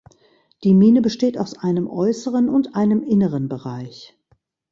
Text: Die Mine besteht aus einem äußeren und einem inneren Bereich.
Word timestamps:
Die 0.63 0.73
Mine 0.73 0.99
besteht 1.03 1.37
aus 1.37 1.55
einem 1.59 1.87
äußeren 1.87 2.49
und 2.49 2.73
einem 2.75 3.03
inneren 3.03 3.47
Bereich. 3.49 4.17